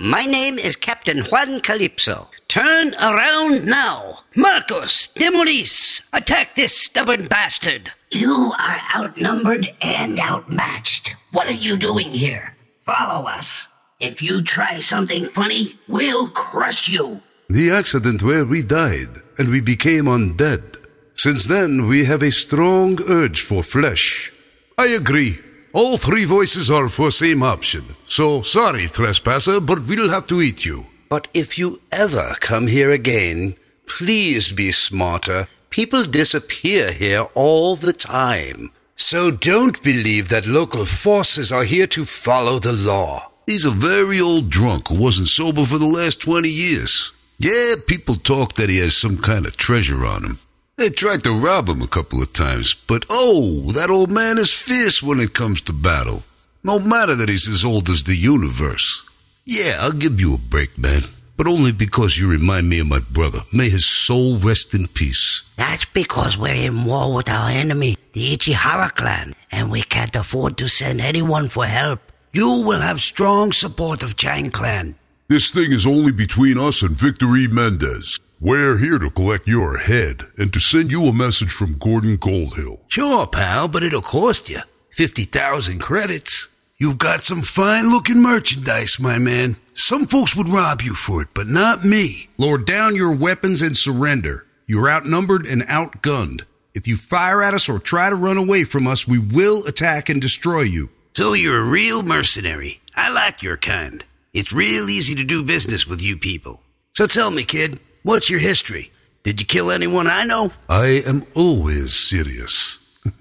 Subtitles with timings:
[0.00, 2.30] My name is Captain Juan Calypso.
[2.46, 4.20] Turn around now.
[4.36, 7.90] Marcos, Demolis, attack this stubborn bastard.
[8.12, 11.16] You are outnumbered and outmatched.
[11.32, 12.56] What are you doing here?
[12.86, 13.66] Follow us.
[13.98, 17.20] If you try something funny, we'll crush you.
[17.50, 20.76] The accident where we died and we became undead.
[21.16, 24.32] Since then, we have a strong urge for flesh.
[24.78, 25.40] I agree.
[25.78, 27.94] All three voices are for same option.
[28.04, 30.86] So sorry, trespasser, but we'll have to eat you.
[31.08, 33.54] But if you ever come here again,
[33.86, 35.46] please be smarter.
[35.70, 38.72] People disappear here all the time.
[38.96, 43.30] So don't believe that local forces are here to follow the law.
[43.46, 47.12] He's a very old drunk who wasn't sober for the last 20 years.
[47.38, 50.38] Yeah, people talk that he has some kind of treasure on him.
[50.78, 54.54] They tried to rob him a couple of times, but oh, that old man is
[54.54, 56.22] fierce when it comes to battle.
[56.62, 59.04] No matter that he's as old as the universe.
[59.44, 61.02] Yeah, I'll give you a break, man.
[61.36, 63.40] But only because you remind me of my brother.
[63.52, 65.42] May his soul rest in peace.
[65.56, 70.58] That's because we're in war with our enemy, the Ichihara clan, and we can't afford
[70.58, 72.00] to send anyone for help.
[72.32, 74.94] You will have strong support of Chang clan.
[75.26, 77.48] This thing is only between us and Victor E.
[77.48, 78.20] Mendez.
[78.40, 82.78] We're here to collect your head and to send you a message from Gordon Goldhill.
[82.86, 86.48] Sure, pal, but it'll cost you 50,000 credits.
[86.76, 89.56] You've got some fine looking merchandise, my man.
[89.74, 92.28] Some folks would rob you for it, but not me.
[92.38, 94.46] Lower down your weapons and surrender.
[94.68, 96.44] You're outnumbered and outgunned.
[96.74, 100.08] If you fire at us or try to run away from us, we will attack
[100.08, 100.90] and destroy you.
[101.16, 102.82] So you're a real mercenary.
[102.94, 104.04] I like your kind.
[104.32, 106.62] It's real easy to do business with you people.
[106.94, 108.90] So tell me, kid, what's your history?
[109.22, 110.50] Did you kill anyone I know?
[110.68, 112.78] I am always serious.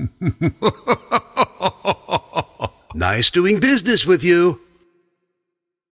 [2.94, 4.60] Nice doing business with you.